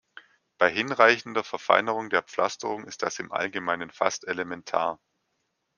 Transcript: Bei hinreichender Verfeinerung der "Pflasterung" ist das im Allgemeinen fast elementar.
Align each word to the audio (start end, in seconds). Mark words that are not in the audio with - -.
Bei 0.57 0.67
hinreichender 0.71 1.43
Verfeinerung 1.43 2.09
der 2.09 2.23
"Pflasterung" 2.23 2.85
ist 2.85 3.03
das 3.03 3.19
im 3.19 3.31
Allgemeinen 3.31 3.91
fast 3.91 4.27
elementar. 4.27 4.99